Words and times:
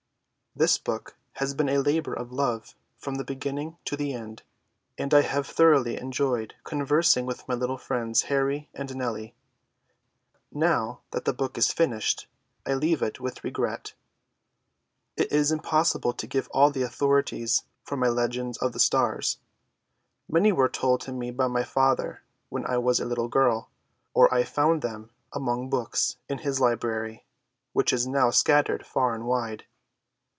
This 0.53 0.77
book 0.77 1.15
has 1.35 1.53
been 1.53 1.69
a 1.69 1.77
labor 1.77 2.13
of 2.13 2.33
love 2.33 2.75
from 2.97 3.15
the 3.15 3.23
beginning 3.23 3.77
to 3.85 3.95
the 3.95 4.11
end, 4.13 4.43
and 4.97 5.13
I 5.13 5.21
have 5.21 5.47
thoroughly 5.47 5.95
enjoyed 5.95 6.55
conversing 6.65 7.25
with 7.25 7.47
my 7.47 7.53
little 7.55 7.77
friends 7.77 8.23
Harry 8.23 8.67
and 8.73 8.93
Nellie. 8.93 9.33
Now 10.51 10.99
that 11.11 11.23
the 11.23 11.31
book 11.31 11.57
is 11.57 11.71
finished, 11.71 12.27
I 12.65 12.73
leave 12.73 13.01
it 13.01 13.21
with 13.21 13.45
regret. 13.45 13.93
It 15.15 15.31
is 15.31 15.53
impossible 15.53 16.11
to 16.11 16.27
give 16.27 16.49
all 16.51 16.69
the 16.69 16.83
authorities 16.83 17.63
for 17.85 17.95
my 17.95 18.09
legends 18.09 18.57
of 18.57 18.73
the 18.73 18.79
stars. 18.81 19.37
Many 20.27 20.51
were 20.51 20.67
told 20.67 20.99
to 21.03 21.13
me 21.13 21.31
by 21.31 21.47
my 21.47 21.63
father 21.63 22.23
when 22.49 22.65
I 22.65 22.77
was 22.77 22.99
a 22.99 23.05
little 23.05 23.29
girl, 23.29 23.69
or 24.13 24.31
I 24.33 24.43
found 24.43 24.81
them 24.81 25.11
among 25.31 25.69
books 25.69 26.17
in 26.27 26.39
his 26.39 26.59
library, 26.59 27.23
which 27.71 27.93
is 27.93 28.05
now 28.05 28.31
scattered 28.31 28.85
far 28.85 29.15
and 29.15 29.25
wide. 29.25 29.63